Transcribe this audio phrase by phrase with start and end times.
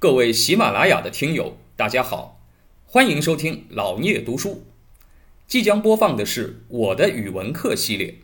[0.00, 2.40] 各位喜马拉雅的听友，大家好，
[2.86, 4.62] 欢迎收听老聂读书。
[5.48, 8.14] 即将播放的是我的语文课系列。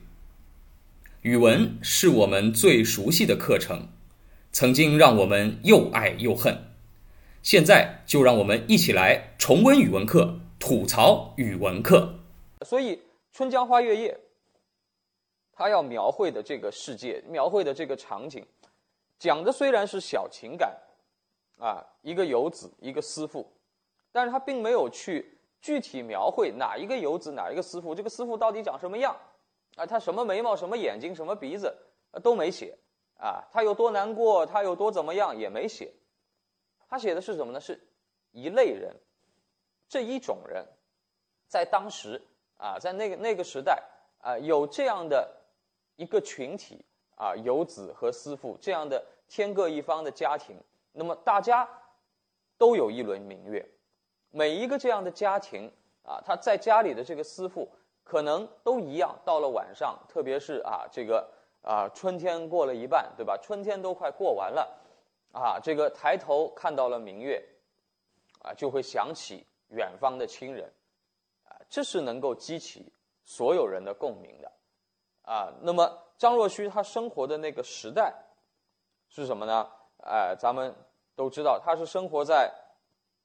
[1.22, 3.88] 语文是我们最熟悉的课程，
[4.52, 6.56] 曾经让我们又爱又恨。
[7.42, 12.20] 现在就让我们一起来重温语文课，吐槽语文课。
[12.64, 12.92] 所以
[13.32, 14.12] 《春江花月夜》，
[15.52, 18.46] 他要描绘的这个世界，描绘的这个场景，
[19.18, 20.72] 讲的虽然是小情感，
[21.58, 23.46] 啊，一个游子，一个思妇，
[24.12, 29.16] 但是他并没有去具体描绘哪一个游子，哪一个思妇，这个思妇到底长什么样。
[29.76, 31.76] 啊，他什么眉毛，什么眼睛，什么鼻子，
[32.22, 32.76] 都没写。
[33.18, 35.92] 啊，他有多难过，他有多怎么样，也没写。
[36.88, 37.60] 他写的是什么呢？
[37.60, 37.80] 是
[38.32, 38.94] 一类人，
[39.88, 40.66] 这一种人，
[41.48, 42.20] 在当时
[42.56, 43.82] 啊，在那个那个时代
[44.18, 45.28] 啊，有这样的
[45.96, 46.84] 一个群体
[47.16, 50.56] 啊，游子和思妇这样的天各一方的家庭。
[50.94, 51.68] 那么大家
[52.56, 53.68] 都有一轮明月，
[54.30, 55.70] 每一个这样的家庭
[56.02, 57.68] 啊，他在家里的这个思妇。
[58.06, 61.26] 可能都一样，到了晚上，特别是啊，这个
[61.62, 63.34] 啊，春天过了一半，对吧？
[63.42, 64.78] 春天都快过完了，
[65.32, 67.42] 啊，这个抬头看到了明月，
[68.42, 70.70] 啊，就会想起远方的亲人，
[71.48, 72.92] 啊，这是能够激起
[73.24, 74.52] 所有人的共鸣的，
[75.22, 78.12] 啊，那么张若虚他生活的那个时代
[79.08, 79.66] 是什么呢？
[80.04, 80.74] 哎，咱们
[81.16, 82.52] 都知道，他是生活在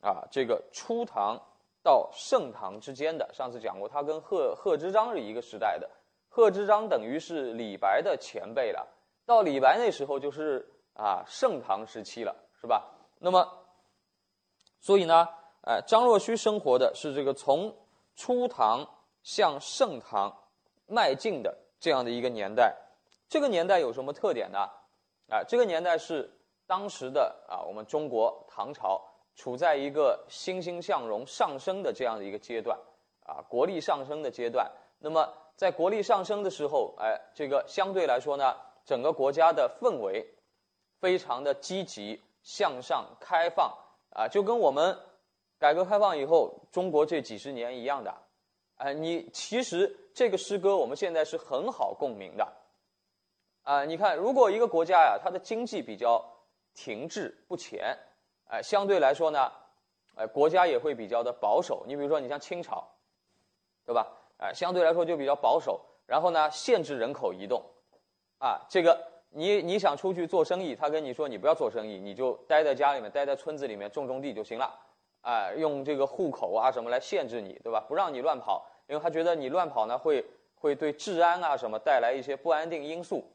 [0.02, 1.40] 啊这个初唐。
[1.82, 5.90] 到盛唐之间的，上次讲过，他跟贺贺知章是一个时代的，
[6.28, 8.86] 贺知章等于是李白的前辈了。
[9.26, 12.86] 到李白那时候就是啊盛唐时期了，是吧？
[13.20, 13.48] 那么，
[14.82, 15.26] 所以呢，
[15.62, 17.74] 哎，张若虚生活的是这个从
[18.14, 18.86] 初唐
[19.24, 20.38] 向盛唐
[20.86, 22.76] 迈进的这样的一个年代。
[23.30, 24.70] 这个年代有什么特点呢？
[25.30, 26.30] 啊，这个年代是
[26.70, 29.02] 当时的啊我们中国唐朝。
[29.36, 32.78] 处在一个欣欣向荣、上升的这样的一个阶段，
[33.26, 34.70] 啊，国力上升的阶段。
[34.98, 40.28] 那么，在国力上升的时候，哎，这个相对来说呢，整个国家的氛围
[41.00, 43.74] 非常的积极向上、开放，
[44.10, 45.00] 啊，就跟我们
[45.58, 48.14] 改革开放以后中国这几十年一样的。
[48.76, 52.46] 哎，你其实这个诗歌我们现在是很好共鸣的，
[53.64, 56.22] 啊，你看，如果一个国家呀，它的经济比较
[56.80, 57.98] 停滞不前。
[58.50, 59.52] 哎，相对来说呢，
[60.16, 61.84] 哎，国家也会比较的保守。
[61.86, 62.88] 你比如说，你像清朝，
[63.86, 64.08] 对吧？
[64.38, 65.82] 哎，相对来说就比较保守。
[66.06, 67.62] 然后呢，限制人口移动，
[68.38, 68.98] 啊，这个
[69.30, 74.74] 你你想出去做生意，他跟你说你不要做生意，你就待在家里面，待在村子里面种种地就行了。
[75.22, 77.84] 哎，用这个户口啊什么来限制你，对吧？
[77.90, 80.26] 不让你乱跑，因为他觉得你乱跑呢会
[80.56, 83.30] 会对治安啊什么带来一些不安定因素。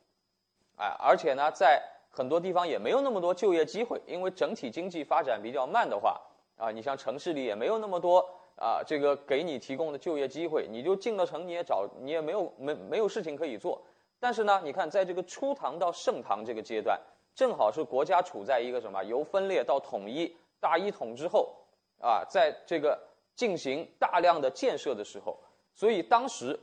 [0.76, 1.80] 哎，而且呢，在
[2.14, 6.20] 很多地方也没有那么多就业机会，因为整体经济发展比较慢的话，
[6.56, 8.24] 啊，你像城市里也没有那么多
[8.56, 13.82] 啊，这个给你提供的就业机会，你就进了城，你也找你也没有没没有事情可以做。
[14.20, 17.00] 但是呢，你看在这个初唐到盛唐这个阶段，
[17.34, 21.52] 正好是国家处在一个什么由分裂到统一大一统之后，
[22.00, 22.96] 啊，在这个
[23.34, 25.36] 进行大量的建设的时候，
[25.74, 26.56] 所以当时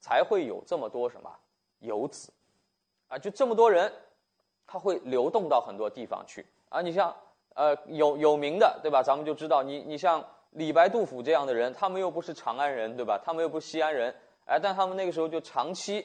[0.00, 1.34] 才会有这么多什么
[1.78, 2.30] 游子，
[3.08, 3.90] 啊，就这么多人。
[4.70, 6.82] 它会流动到很多地方去啊！
[6.82, 7.16] 你像
[7.54, 9.02] 呃有有名的对吧？
[9.02, 13.18] 咱们就知道你你像李白、杜甫这样的人，他们又不是长安人对吧？
[13.24, 14.14] 他们又不是西安人，
[14.44, 16.04] 哎，但他们那个时候就长期，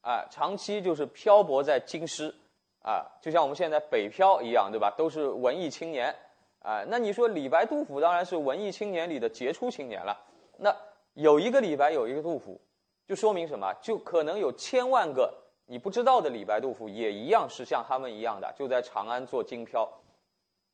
[0.00, 2.34] 啊，长期就是漂泊在京师，
[2.82, 4.90] 啊，就像我们现在北漂一样对吧？
[4.96, 6.14] 都是文艺青年，
[6.62, 10.18] 啊，那你说李白、杜甫当然是文艺青年里的杰出青年了。
[10.56, 10.74] 那
[11.12, 12.58] 有一个李白，有一个杜甫，
[13.06, 13.74] 就说明什么？
[13.82, 15.34] 就可能有千万个。
[15.70, 19.88] 你不知道的李白、杜甫也一样是像他们一样的，就在长安做京漂，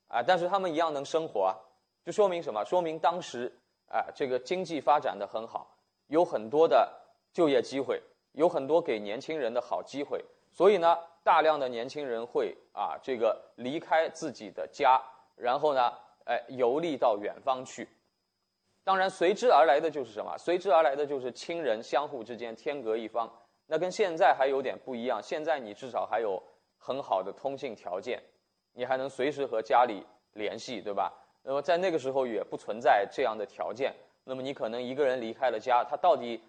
[0.08, 1.52] 啊，但是他们一样能生活啊，
[2.02, 2.64] 就说明什么？
[2.64, 3.52] 说明当时
[3.90, 5.70] 啊，这个经济发展的很好，
[6.06, 6.90] 有很多的
[7.34, 8.02] 就业机会，
[8.32, 14.98] 有很多给年轻人的好机会，所以呢，大量的年轻人会啊，这个离开自己的家，
[15.36, 15.92] 然后呢，
[16.24, 17.86] 哎，游历到远方去。
[18.82, 20.38] 当然，随之而来的就是什么？
[20.38, 23.30] 随之而来的就是亲人相互之间天隔一方。
[23.66, 26.40] 那跟现在还有点不一样，现在你至少还有
[26.78, 28.22] 很好的通信条件，
[28.72, 31.12] 你还能随时和家里联系，对吧？
[31.42, 33.92] 那么在那个时候也不存在这样的条件，
[34.24, 36.40] 那么你可能一个人离开了家，他到底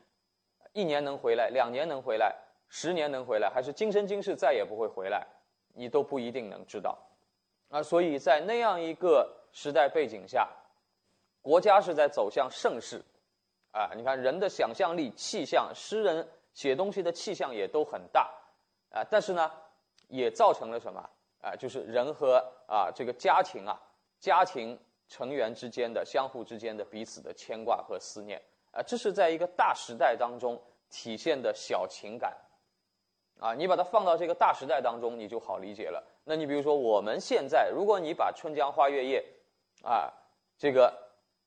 [0.74, 2.36] 一年能回来，两年能回来，
[2.69, 5.25] 十年能回来，还是今生今世再也不会回来，
[5.74, 6.98] 你都不一定能知道。
[7.69, 10.48] 啊，所以在那样一个时代背景下，
[11.42, 13.04] 国家是在走向盛世，
[13.72, 16.28] 啊，你看人的想象力、气象，诗人。
[16.57, 18.33] 写东西的气象也都很大，
[18.89, 19.51] 啊，但是呢，
[20.07, 21.07] 也造成了什么
[21.39, 21.56] 啊？
[21.56, 23.80] 就是人和啊这个家庭啊
[24.19, 24.75] 家庭
[25.07, 30.59] 成员之间的相互之间的彼此的牵挂和思念啊，这是在一个大时代当中
[30.89, 32.36] 体现的小情感
[33.39, 33.54] 啊。
[33.54, 36.04] 你把它放到这个大时代当中，你就好理解了。
[36.24, 39.24] 那你比如说我们现在，如果你把《春江花月夜》
[39.88, 40.12] 啊
[40.57, 40.92] 这个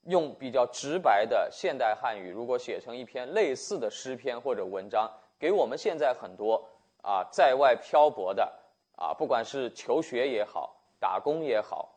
[0.04, 6.68] 用比较直白的现代汉语，如果写成一篇类似的诗篇或者文章，给我们现在很多
[7.02, 8.50] 啊在外漂泊的
[8.96, 11.94] 啊，不管是求学也好，打工也好，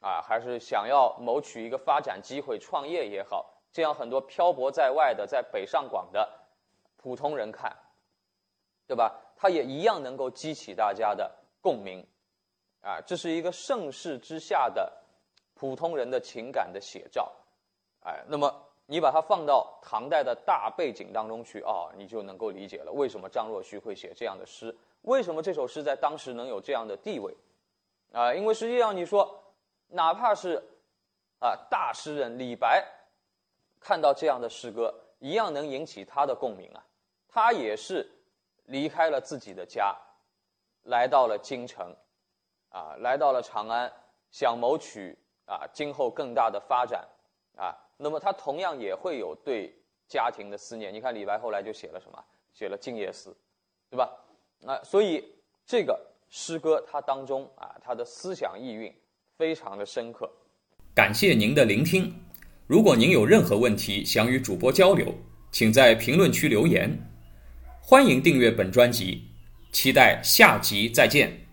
[0.00, 6.28] 啊，还是想要谋取一个发展机会、创业也好，这样很多漂泊在外的在北上广的
[6.96, 7.74] 普通人看，
[8.86, 9.18] 对吧？
[9.34, 11.30] 他也一样能够激起大家的
[11.60, 12.06] 共鸣，
[12.82, 14.92] 啊，这是一个盛世之下的
[15.54, 17.30] 普通人的情感的写照。
[18.06, 18.54] 哎，那么
[18.86, 24.72] 你把它放到唐代的大背景当中去啊，你就能够理解了为什么张若虚会写这样的诗，
[25.02, 27.36] 为什么这首诗在当时能有这样的地位，
[28.12, 29.42] 啊，因为实际上你说，
[29.88, 30.62] 哪怕是
[31.40, 32.86] 啊大诗人李白，
[33.80, 36.86] 看到这样的诗歌，一样能引起他的共鸣啊，
[37.28, 38.08] 他也是
[38.66, 39.96] 离开了自己的家，
[40.84, 41.92] 来到了京城，
[42.68, 43.92] 啊，来到了长安，
[44.30, 47.04] 想谋取啊今后更大的发展，
[47.56, 47.76] 啊。
[47.96, 49.74] 那么他同样也会有对
[50.08, 50.92] 家庭的思念。
[50.92, 52.22] 你看李白后来就写了什么？
[52.52, 53.30] 写了《静夜思》，
[53.90, 54.10] 对吧？
[54.60, 55.22] 那，所以
[55.66, 56.00] 这个
[56.30, 58.90] 诗歌它当中啊，它的思想意蕴
[59.36, 60.30] 非常的深刻。
[60.94, 62.14] 感谢您的聆听。
[62.66, 65.14] 如果您有任何问题想与主播交流，
[65.50, 66.90] 请在评论区留言。
[67.82, 69.22] 欢迎订阅本专辑，
[69.70, 71.45] 期待下集再见。